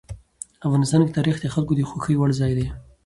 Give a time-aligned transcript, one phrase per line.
[0.65, 2.67] افغانستان کې تاریخ د خلکو د خوښې وړ ځای دی.